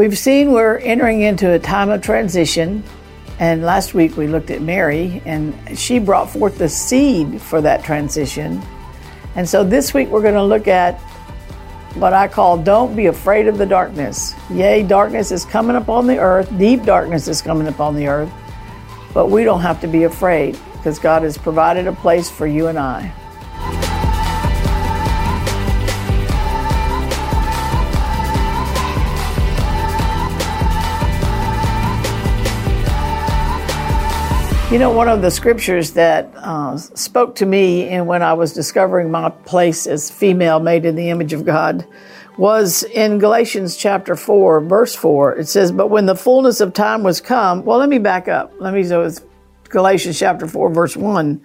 [0.00, 2.82] We've seen we're entering into a time of transition.
[3.38, 7.84] And last week we looked at Mary, and she brought forth the seed for that
[7.84, 8.62] transition.
[9.36, 10.98] And so this week we're going to look at
[11.96, 14.34] what I call don't be afraid of the darkness.
[14.48, 18.32] Yea, darkness is coming upon the earth, deep darkness is coming upon the earth,
[19.12, 22.68] but we don't have to be afraid because God has provided a place for you
[22.68, 23.12] and I.
[34.70, 38.52] You know, one of the scriptures that uh, spoke to me and when I was
[38.52, 41.84] discovering my place as female made in the image of God
[42.38, 45.38] was in Galatians chapter 4, verse 4.
[45.38, 48.52] It says, But when the fullness of time was come, well, let me back up.
[48.60, 49.26] Let me go with
[49.64, 51.44] Galatians chapter 4, verse 1.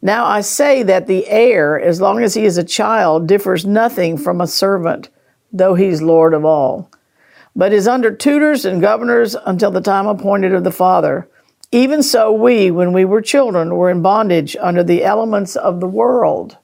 [0.00, 4.16] Now I say that the heir, as long as he is a child, differs nothing
[4.16, 5.10] from a servant,
[5.52, 6.90] though he's Lord of all,
[7.54, 11.28] but is under tutors and governors until the time appointed of the Father.
[11.74, 15.88] Even so, we, when we were children, were in bondage under the elements of the
[15.88, 16.56] world.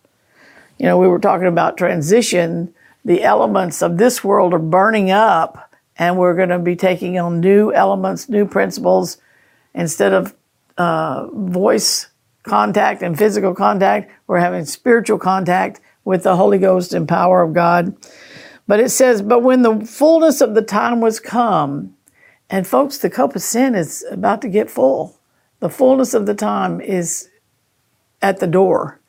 [0.78, 2.72] You know, we were talking about transition.
[3.05, 7.41] The elements of this world are burning up, and we're going to be taking on
[7.41, 9.19] new elements, new principles.
[9.75, 10.33] Instead of
[10.78, 12.06] uh, voice
[12.44, 17.53] contact and physical contact, we're having spiritual contact with the Holy Ghost and power of
[17.53, 17.97] God.
[18.69, 21.97] But it says, But when the fullness of the time was come,
[22.51, 25.17] and folks, the cup of sin is about to get full.
[25.61, 27.29] The fullness of the time is
[28.20, 29.01] at the door.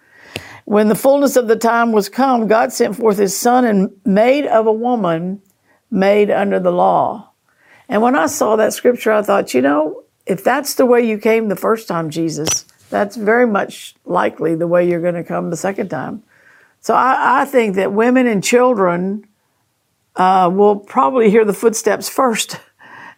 [0.66, 4.46] When the fullness of the time was come, God sent forth his son and made
[4.46, 5.42] of a woman
[5.90, 7.32] made under the law.
[7.90, 11.18] And when I saw that scripture, I thought, you know, if that's the way you
[11.18, 15.50] came the first time, Jesus, that's very much likely the way you're going to come
[15.50, 16.24] the second time.
[16.80, 19.28] So I, I think that women and children
[20.16, 22.60] uh, will probably hear the footsteps first.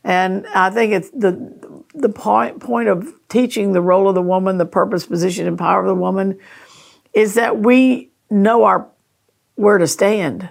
[0.03, 1.53] And I think it's the
[1.95, 5.81] the point point of teaching the role of the woman, the purpose, position, and power
[5.81, 6.39] of the woman,
[7.13, 8.87] is that we know our
[9.55, 10.49] where to stand.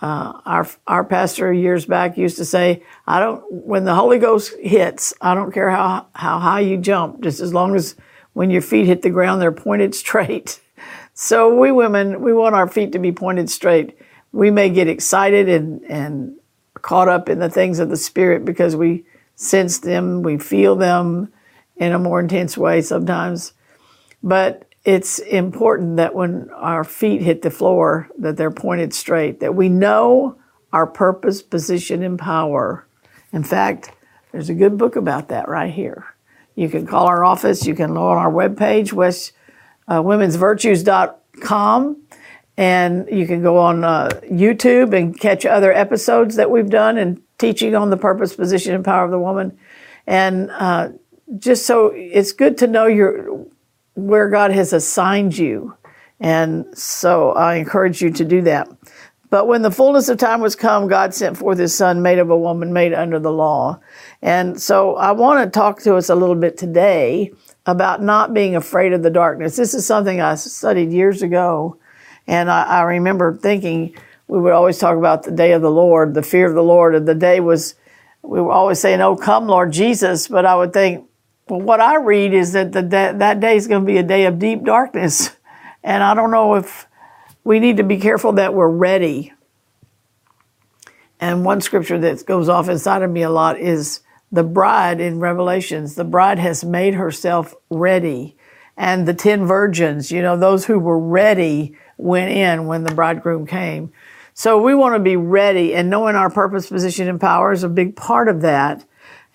[0.00, 4.54] Uh, our our pastor years back used to say, "I don't when the Holy Ghost
[4.60, 7.96] hits, I don't care how how high you jump, just as long as
[8.32, 10.60] when your feet hit the ground, they're pointed straight."
[11.14, 13.98] So we women, we want our feet to be pointed straight.
[14.30, 16.36] We may get excited and and
[16.82, 21.32] caught up in the things of the Spirit because we sense them, we feel them
[21.76, 23.52] in a more intense way sometimes.
[24.22, 29.54] But it's important that when our feet hit the floor, that they're pointed straight, that
[29.54, 30.38] we know
[30.72, 32.86] our purpose, position, and power.
[33.32, 33.92] In fact,
[34.32, 36.06] there's a good book about that right here.
[36.54, 39.32] You can call our office, you can go on our webpage, west,
[39.86, 42.02] uh, womensvirtues.com,
[42.58, 47.22] and you can go on uh, YouTube and catch other episodes that we've done and
[47.38, 49.56] teaching on the purpose, position, and power of the woman.
[50.08, 50.88] And uh,
[51.38, 53.46] just so it's good to know your
[53.94, 55.76] where God has assigned you.
[56.18, 58.68] And so I encourage you to do that.
[59.30, 62.30] But when the fullness of time was come, God sent forth his son, made of
[62.30, 63.78] a woman, made under the law.
[64.20, 67.32] And so I want to talk to us a little bit today
[67.66, 69.54] about not being afraid of the darkness.
[69.54, 71.78] This is something I studied years ago
[72.28, 73.96] and I, I remember thinking
[74.28, 76.94] we would always talk about the day of the Lord, the fear of the Lord,
[76.94, 77.74] and the day was
[78.22, 81.08] we were always saying, "Oh, come, Lord Jesus." But I would think,
[81.48, 84.26] well, what I read is that the that day is going to be a day
[84.26, 85.30] of deep darkness,
[85.82, 86.86] and I don't know if
[87.42, 89.32] we need to be careful that we're ready.
[91.20, 95.18] And one scripture that goes off inside of me a lot is the bride in
[95.18, 95.96] Revelations.
[95.96, 98.36] The bride has made herself ready,
[98.76, 103.46] and the ten virgins, you know, those who were ready went in when the bridegroom
[103.46, 103.92] came.
[104.32, 107.68] So we want to be ready, and knowing our purpose, position, and power is a
[107.68, 108.84] big part of that.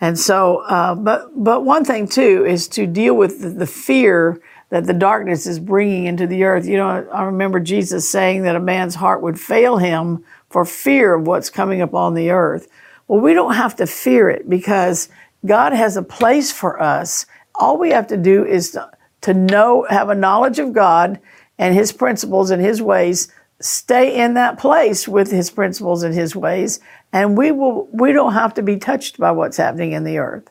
[0.01, 4.41] And so, uh, but but one thing too is to deal with the, the fear
[4.69, 6.65] that the darkness is bringing into the earth.
[6.65, 11.13] You know, I remember Jesus saying that a man's heart would fail him for fear
[11.13, 12.67] of what's coming upon the earth.
[13.07, 15.09] Well, we don't have to fear it because
[15.45, 17.25] God has a place for us.
[17.55, 18.89] All we have to do is to,
[19.21, 21.19] to know, have a knowledge of God
[21.57, 23.27] and his principles and his ways,
[23.59, 26.79] stay in that place with his principles and his ways,
[27.11, 30.49] and we will we don't have to be touched by what's happening in the earth.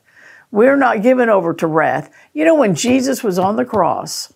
[0.50, 2.10] We're not given over to wrath.
[2.32, 4.32] You know, when Jesus was on the cross,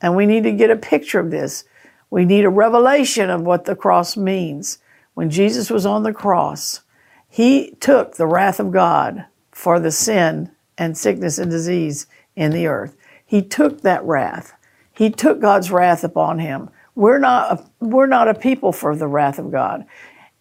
[0.00, 1.64] and we need to get a picture of this,
[2.10, 4.78] we need a revelation of what the cross means.
[5.14, 6.82] When Jesus was on the cross,
[7.28, 12.66] he took the wrath of God for the sin and sickness and disease in the
[12.66, 12.96] earth.
[13.24, 14.52] He took that wrath.
[14.96, 16.70] He took God's wrath upon him.
[16.94, 19.84] We're not a, we're not a people for the wrath of God.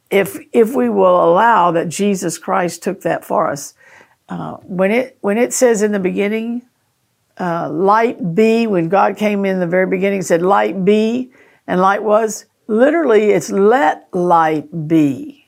[0.10, 3.74] if if we will allow that Jesus Christ took that for us.
[4.30, 6.64] Uh, when it when it says in the beginning,
[7.40, 11.32] uh, light be, when God came in the very beginning, said light be,
[11.68, 15.48] and light was literally it's let light be.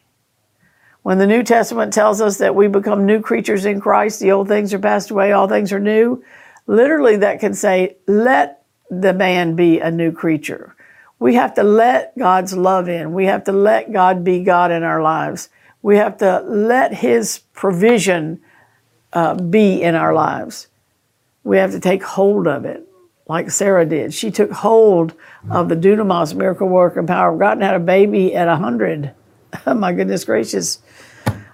[1.04, 4.50] When the New Testament tells us that we become new creatures in Christ, the old
[4.50, 6.21] things are passed away, all things are new.
[6.65, 8.56] Literally, that can say, let
[8.89, 10.75] the man be a new creature.
[11.19, 13.13] We have to let God's love in.
[13.13, 15.50] We have to let God be God in our lives.
[15.81, 18.42] We have to let His provision
[19.13, 20.68] uh, be in our lives.
[21.44, 22.88] We have to take hold of it,
[23.28, 24.13] like Sarah did.
[24.13, 25.13] She took hold
[25.50, 29.13] of the dunamis miracle work and power of God and had a baby at 100.
[29.66, 30.80] Oh, my goodness gracious.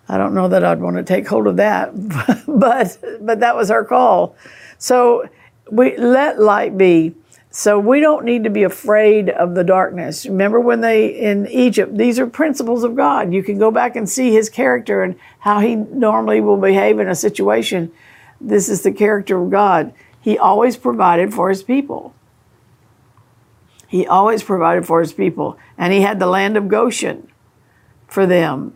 [0.10, 1.92] I don't know that I'd want to take hold of that,
[2.48, 4.36] but but that was her call.
[4.78, 5.30] So
[5.72, 7.16] we let light be.
[7.56, 10.26] So we don't need to be afraid of the darkness.
[10.26, 13.32] Remember when they in Egypt, these are principles of God.
[13.32, 17.08] You can go back and see his character and how he normally will behave in
[17.08, 17.92] a situation.
[18.42, 19.94] This is the character of God.
[20.20, 22.16] He always provided for his people.
[23.88, 25.60] He always provided for his people.
[25.78, 27.32] And he had the land of Goshen
[28.08, 28.74] for them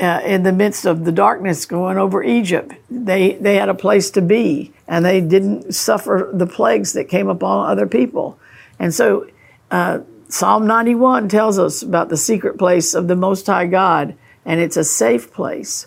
[0.00, 2.74] uh, in the midst of the darkness going over Egypt.
[2.90, 7.28] They, they had a place to be and they didn't suffer the plagues that came
[7.28, 8.38] upon other people.
[8.78, 9.26] And so
[9.70, 14.14] uh, Psalm 91 tells us about the secret place of the Most High God,
[14.44, 15.86] and it's a safe place.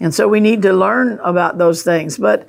[0.00, 2.16] And so we need to learn about those things.
[2.16, 2.48] But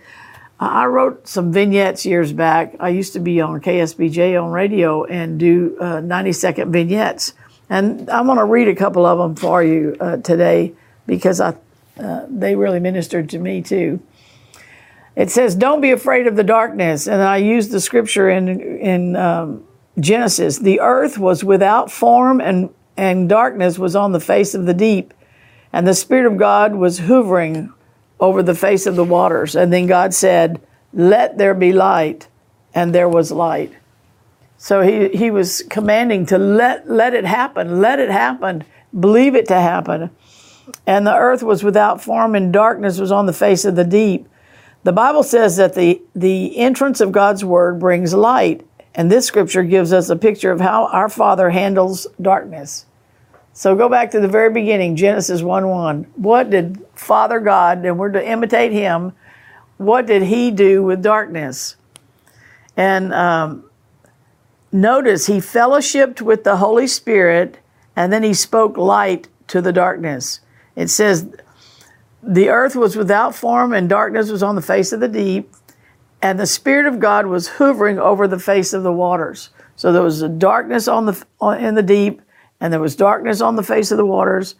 [0.59, 2.75] I wrote some vignettes years back.
[2.79, 7.33] I used to be on KSBJ on radio and do uh, 90 second vignettes.
[7.69, 10.73] And I'm going to read a couple of them for you uh, today
[11.09, 11.55] because I,
[11.99, 13.99] uh, they really ministered to me too.
[15.15, 19.15] It says, "Don't be afraid of the darkness," and I used the scripture in in
[19.15, 19.63] um,
[19.99, 20.59] Genesis.
[20.59, 25.13] The earth was without form, and and darkness was on the face of the deep,
[25.73, 27.73] and the Spirit of God was hovering
[28.19, 29.55] over the face of the waters.
[29.55, 30.61] And then God said,
[30.93, 32.27] "Let there be light,"
[32.73, 33.73] and there was light.
[34.57, 38.63] So he he was commanding to let let it happen, let it happen,
[38.97, 40.11] believe it to happen.
[40.85, 44.27] And the earth was without form, and darkness was on the face of the deep.
[44.83, 49.63] The Bible says that the, the entrance of God's word brings light, and this scripture
[49.63, 52.85] gives us a picture of how our Father handles darkness.
[53.53, 56.03] So go back to the very beginning, Genesis 1 1.
[56.15, 59.13] What did Father God, and we're to imitate him,
[59.77, 61.75] what did he do with darkness?
[62.77, 63.69] And um,
[64.71, 67.59] notice he fellowshipped with the Holy Spirit,
[67.95, 70.39] and then he spoke light to the darkness.
[70.79, 71.27] It says,
[72.23, 75.51] the earth was without form and darkness was on the face of the deep,
[76.21, 79.49] and the Spirit of God was hovering over the face of the waters.
[79.75, 81.25] So there was a darkness on the
[81.59, 82.21] in the deep,
[82.61, 84.55] and there was darkness on the face of the waters,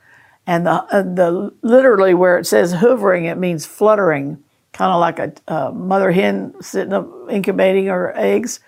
[0.46, 4.44] and the uh, the literally where it says hovering, it means fluttering,
[4.74, 8.60] kind of like a mother hen sitting up incubating her eggs,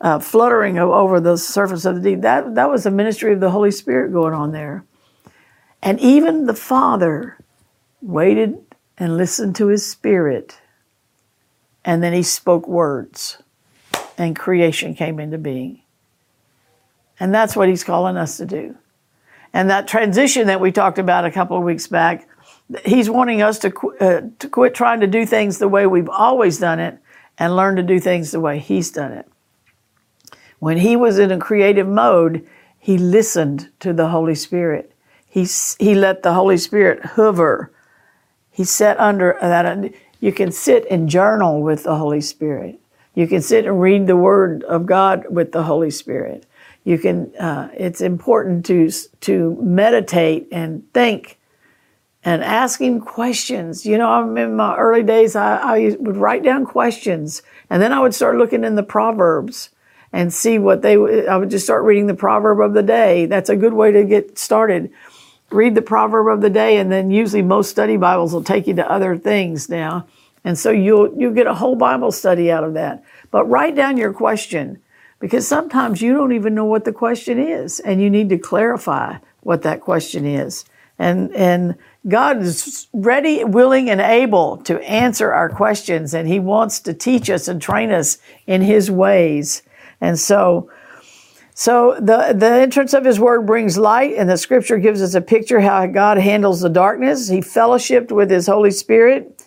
[0.00, 2.22] uh, fluttering over the surface of the deep.
[2.22, 4.84] That that was the ministry of the Holy Spirit going on there,
[5.86, 7.38] and even the Father
[8.02, 8.58] waited
[8.98, 10.58] and listened to his spirit,
[11.84, 13.40] and then he spoke words,
[14.18, 15.82] and creation came into being.
[17.20, 18.76] And that's what he's calling us to do.
[19.52, 22.28] And that transition that we talked about a couple of weeks back,
[22.84, 26.08] he's wanting us to, qu- uh, to quit trying to do things the way we've
[26.08, 26.98] always done it
[27.38, 29.28] and learn to do things the way he's done it.
[30.58, 32.44] When he was in a creative mode,
[32.76, 34.92] he listened to the Holy Spirit.
[35.36, 35.46] He,
[35.78, 37.70] he let the Holy Spirit hover
[38.56, 39.92] he sat under that.
[40.18, 42.80] You can sit and journal with the Holy Spirit.
[43.14, 46.46] You can sit and read the Word of God with the Holy Spirit.
[46.82, 47.36] You can.
[47.36, 48.90] Uh, it's important to
[49.20, 51.38] to meditate and think,
[52.24, 53.84] and ask Him questions.
[53.84, 55.36] You know, I'm in my early days.
[55.36, 59.68] I, I would write down questions, and then I would start looking in the Proverbs
[60.14, 60.94] and see what they.
[61.26, 63.26] I would just start reading the proverb of the day.
[63.26, 64.90] That's a good way to get started
[65.50, 68.74] read the proverb of the day, and then usually most study Bibles will take you
[68.74, 70.06] to other things now.
[70.44, 73.02] And so you'll you'll get a whole Bible study out of that.
[73.30, 74.80] But write down your question
[75.18, 79.16] because sometimes you don't even know what the question is, and you need to clarify
[79.40, 80.64] what that question is.
[80.98, 81.76] And and
[82.08, 87.28] God is ready, willing, and able to answer our questions, and He wants to teach
[87.28, 89.62] us and train us in His ways.
[90.00, 90.70] And so
[91.58, 95.22] so the, the entrance of his word brings light, and the scripture gives us a
[95.22, 97.28] picture how God handles the darkness.
[97.28, 99.42] He fellowshipped with his Holy Spirit.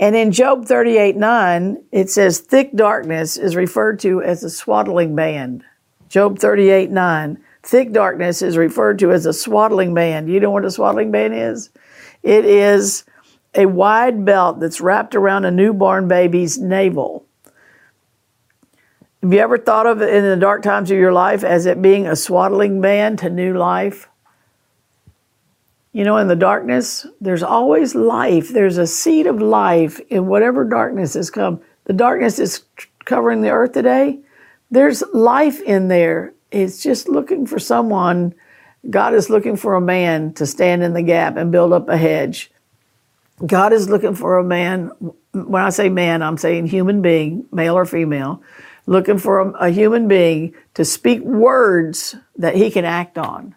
[0.00, 5.14] And in Job 38 9, it says, thick darkness is referred to as a swaddling
[5.14, 5.62] band.
[6.08, 7.38] Job 38 9.
[7.62, 10.28] Thick darkness is referred to as a swaddling band.
[10.28, 11.70] You know what a swaddling band is?
[12.24, 13.04] It is
[13.54, 17.24] a wide belt that's wrapped around a newborn baby's navel.
[19.22, 21.80] Have you ever thought of it in the dark times of your life as it
[21.80, 24.08] being a swaddling band to new life?
[25.92, 28.48] You know, in the darkness, there's always life.
[28.48, 31.60] There's a seed of life in whatever darkness has come.
[31.84, 32.64] The darkness is
[33.04, 34.18] covering the earth today.
[34.72, 36.34] There's life in there.
[36.50, 38.34] It's just looking for someone.
[38.90, 41.96] God is looking for a man to stand in the gap and build up a
[41.96, 42.50] hedge.
[43.46, 44.90] God is looking for a man.
[45.32, 48.42] When I say man, I'm saying human being, male or female,
[48.86, 53.54] looking for a, a human being to speak words that he can act on.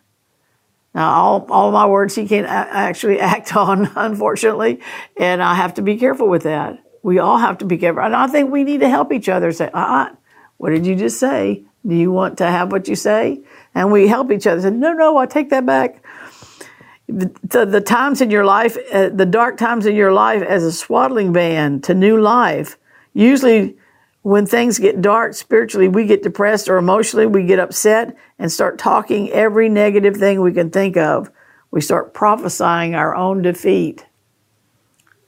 [0.93, 4.81] Now, all, all my words he can't actually act on, unfortunately,
[5.17, 6.79] and I have to be careful with that.
[7.03, 8.01] We all have to be careful.
[8.01, 10.15] And I think we need to help each other say, uh uh
[10.57, 11.65] what did you just say?
[11.85, 13.41] Do you want to have what you say?
[13.75, 16.03] And we help each other say, no, no, I take that back.
[17.07, 20.63] The, the, the times in your life, uh, the dark times in your life as
[20.63, 22.79] a swaddling band to new life,
[23.13, 23.77] usually
[24.25, 28.79] when things get dark spiritually, we get depressed or emotionally, we get upset and start
[28.79, 31.29] talking every negative thing we can think of.
[31.69, 34.07] We start prophesying our own defeat.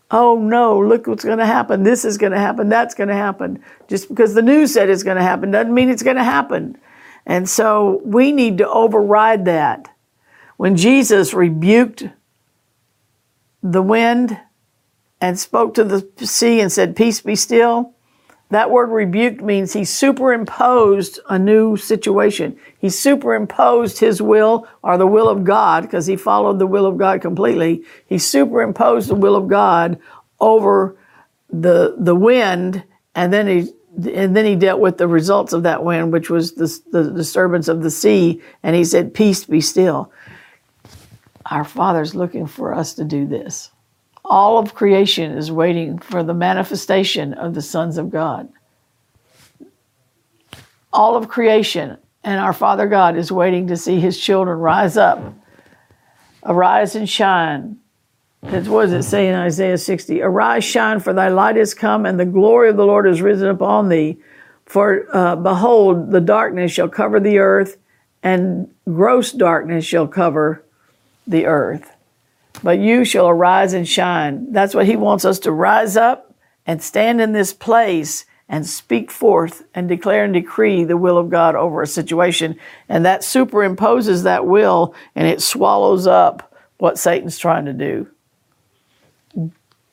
[0.10, 1.84] Oh no, look what's going to happen.
[1.84, 2.70] This is going to happen.
[2.70, 3.64] That's going to happen.
[3.88, 6.76] Just because the news said it's going to happen doesn't mean it's going to happen.
[7.24, 9.94] And so we need to override that.
[10.56, 12.10] When Jesus rebuked
[13.62, 14.40] the wind
[15.22, 17.94] and spoke to the sea and said, Peace be still,
[18.50, 22.58] that word rebuked means he superimposed a new situation.
[22.80, 26.98] He superimposed his will or the will of God because he followed the will of
[26.98, 27.84] God completely.
[28.06, 30.00] He superimposed the will of God
[30.40, 30.96] over
[31.50, 32.84] the the wind
[33.16, 36.54] and then he and then he dealt with the results of that wind, which was
[36.54, 40.12] the, the disturbance of the sea, and he said, Peace be still.
[41.48, 43.72] Our Father's looking for us to do this.
[44.30, 48.50] All of creation is waiting for the manifestation of the sons of God.
[50.92, 55.34] All of creation and our Father God is waiting to see his children rise up,
[56.44, 57.78] arise and shine.
[58.42, 60.22] That's what does it say in Isaiah 60?
[60.22, 63.48] Arise, shine, for thy light is come, and the glory of the Lord is risen
[63.48, 64.18] upon thee.
[64.66, 67.78] For uh, behold, the darkness shall cover the earth,
[68.22, 70.66] and gross darkness shall cover
[71.26, 71.97] the earth
[72.64, 74.52] but you shall arise and shine.
[74.52, 76.36] That's what he wants us to rise up
[76.66, 81.30] and stand in this place and speak forth and declare and decree the will of
[81.30, 82.58] God over a situation.
[82.88, 88.08] And that superimposes that will and it swallows up what Satan's trying to do.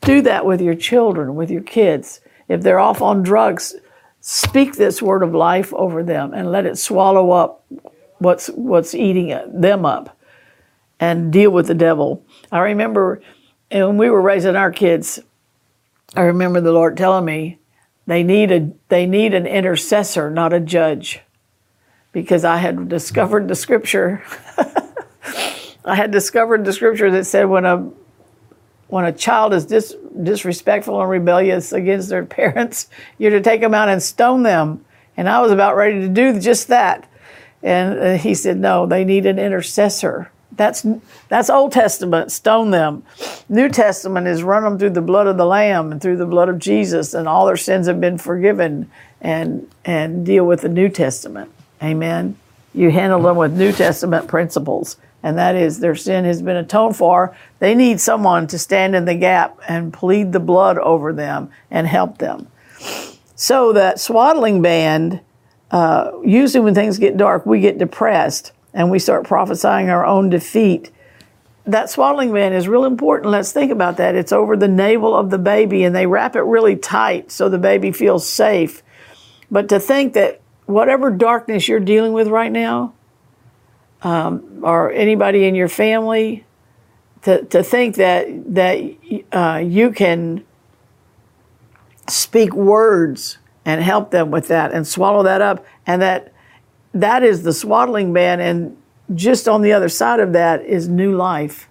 [0.02, 2.20] Do that with your children, with your kids.
[2.48, 3.74] If they're off on drugs,
[4.20, 7.64] speak this word of life over them and let it swallow up
[8.18, 10.16] what's, what's eating them up
[11.00, 12.24] and deal with the devil.
[12.50, 13.20] I remember
[13.70, 15.20] when we were raising our kids,
[16.14, 17.58] I remember the Lord telling me
[18.06, 21.20] they need a they need an intercessor, not a judge.
[22.12, 24.22] Because I had discovered the scripture.
[25.84, 27.90] I had discovered the scripture that said when a
[28.86, 33.74] when a child is dis, disrespectful and rebellious against their parents, you're to take them
[33.74, 34.84] out and stone them.
[35.16, 37.10] And I was about ready to do just that.
[37.62, 40.30] And uh, he said, no, they need an intercessor.
[40.56, 40.86] That's
[41.28, 42.32] that's Old Testament.
[42.32, 43.02] Stone them.
[43.48, 46.48] New Testament is run them through the blood of the Lamb and through the blood
[46.48, 48.90] of Jesus, and all their sins have been forgiven.
[49.20, 51.50] And and deal with the New Testament.
[51.82, 52.36] Amen.
[52.74, 56.96] You handle them with New Testament principles, and that is their sin has been atoned
[56.96, 57.34] for.
[57.58, 61.86] They need someone to stand in the gap and plead the blood over them and
[61.86, 62.48] help them.
[63.34, 65.20] So that swaddling band.
[65.70, 70.28] Uh, usually, when things get dark, we get depressed and we start prophesying our own
[70.28, 70.90] defeat.
[71.64, 73.30] That swaddling band is real important.
[73.30, 74.14] Let's think about that.
[74.14, 77.58] It's over the navel of the baby and they wrap it really tight so the
[77.58, 78.82] baby feels safe.
[79.50, 82.92] But to think that whatever darkness you're dealing with right now,
[84.02, 86.44] um, or anybody in your family,
[87.22, 88.78] to, to think that that
[89.32, 90.44] uh, you can
[92.06, 96.33] speak words and help them with that and swallow that up, and that
[96.94, 98.76] that is the swaddling band, and
[99.14, 101.68] just on the other side of that is new life.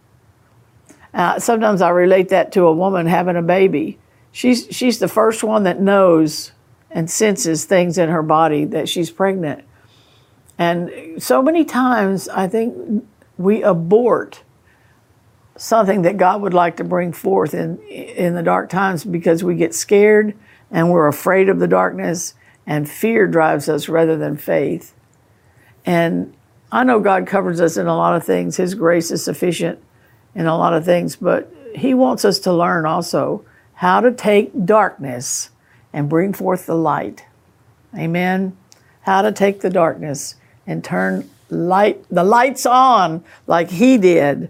[1.14, 4.00] Uh, sometimes I relate that to a woman having a baby.
[4.32, 6.52] She's she's the first one that knows
[6.90, 9.64] and senses things in her body that she's pregnant.
[10.58, 13.06] And so many times I think
[13.38, 14.44] we abort
[15.56, 19.56] something that God would like to bring forth in in the dark times because we
[19.56, 20.36] get scared
[20.72, 22.34] and we're afraid of the darkness
[22.66, 24.93] and fear drives us rather than faith.
[25.86, 26.34] And
[26.72, 28.58] I know God covers us in a lot of things.
[28.58, 29.80] His grace is sufficient
[30.34, 34.66] in a lot of things, but He wants us to learn also how to take
[34.66, 35.50] darkness
[35.92, 37.26] and bring forth the light.
[37.96, 38.58] Amen.
[39.02, 40.36] How to take the darkness
[40.66, 44.50] and turn light the lights on like He did.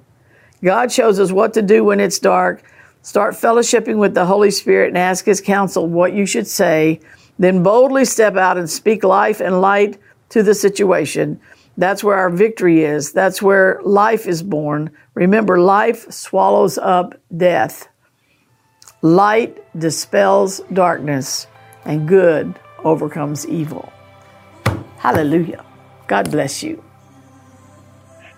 [0.63, 2.63] God shows us what to do when it's dark.
[3.01, 7.01] Start fellowshipping with the Holy Spirit and ask His counsel what you should say.
[7.37, 9.99] Then boldly step out and speak life and light
[10.33, 11.39] to the situation.
[11.77, 13.13] That's where our victory is.
[13.13, 14.89] That's where life is born.
[15.13, 17.87] Remember, life swallows up death.
[19.03, 21.45] Light dispels darkness,
[21.85, 23.93] and good overcomes evil.
[24.97, 25.63] Hallelujah.
[26.07, 26.83] God bless you.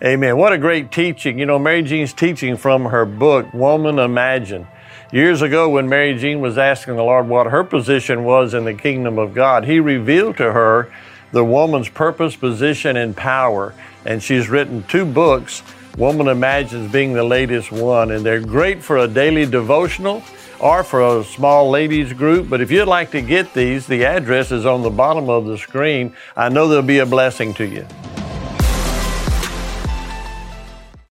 [0.04, 0.36] Amen.
[0.36, 1.40] What a great teaching.
[1.40, 4.68] You know, Mary Jean's teaching from her book, Woman Imagine.
[5.14, 8.74] Years ago, when Mary Jean was asking the Lord what her position was in the
[8.74, 10.92] kingdom of God, He revealed to her
[11.32, 13.74] the woman's purpose, position, and power.
[14.06, 15.64] And she's written two books,
[15.98, 18.12] Woman Imagines being the latest one.
[18.12, 20.24] And they're great for a daily devotional
[20.60, 22.50] or for a small ladies group.
[22.50, 25.58] But if you'd like to get these, the address is on the bottom of the
[25.58, 26.16] screen.
[26.36, 27.86] I know they'll be a blessing to you.